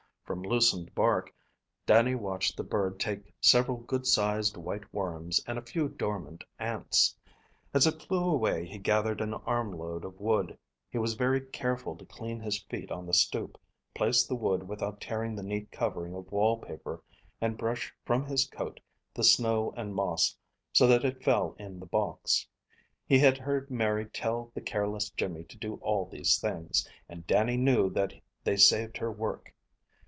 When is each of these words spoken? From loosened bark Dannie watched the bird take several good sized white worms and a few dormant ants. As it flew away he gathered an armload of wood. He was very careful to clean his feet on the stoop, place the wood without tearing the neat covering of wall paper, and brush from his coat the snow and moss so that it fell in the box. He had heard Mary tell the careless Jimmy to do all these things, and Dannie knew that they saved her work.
From 0.25 0.43
loosened 0.43 0.95
bark 0.95 1.33
Dannie 1.85 2.15
watched 2.15 2.55
the 2.55 2.63
bird 2.63 3.01
take 3.01 3.33
several 3.41 3.79
good 3.79 4.07
sized 4.07 4.55
white 4.55 4.93
worms 4.93 5.43
and 5.45 5.57
a 5.59 5.61
few 5.61 5.89
dormant 5.89 6.45
ants. 6.57 7.17
As 7.73 7.85
it 7.85 8.01
flew 8.01 8.23
away 8.29 8.65
he 8.65 8.77
gathered 8.77 9.19
an 9.19 9.33
armload 9.33 10.05
of 10.05 10.21
wood. 10.21 10.57
He 10.89 10.97
was 10.97 11.15
very 11.15 11.41
careful 11.41 11.97
to 11.97 12.05
clean 12.05 12.39
his 12.39 12.63
feet 12.63 12.91
on 12.93 13.05
the 13.05 13.13
stoop, 13.13 13.57
place 13.93 14.25
the 14.25 14.37
wood 14.37 14.69
without 14.69 15.01
tearing 15.01 15.35
the 15.35 15.43
neat 15.43 15.69
covering 15.69 16.15
of 16.15 16.31
wall 16.31 16.59
paper, 16.59 17.03
and 17.41 17.57
brush 17.57 17.93
from 18.05 18.25
his 18.25 18.47
coat 18.47 18.79
the 19.13 19.25
snow 19.25 19.73
and 19.75 19.93
moss 19.93 20.37
so 20.71 20.87
that 20.87 21.03
it 21.03 21.21
fell 21.21 21.57
in 21.59 21.77
the 21.77 21.85
box. 21.85 22.47
He 23.05 23.19
had 23.19 23.37
heard 23.37 23.69
Mary 23.69 24.05
tell 24.05 24.49
the 24.55 24.61
careless 24.61 25.09
Jimmy 25.09 25.43
to 25.43 25.57
do 25.57 25.73
all 25.81 26.05
these 26.05 26.39
things, 26.39 26.87
and 27.09 27.27
Dannie 27.27 27.57
knew 27.57 27.89
that 27.89 28.13
they 28.45 28.55
saved 28.55 28.95
her 28.95 29.11
work. 29.11 29.53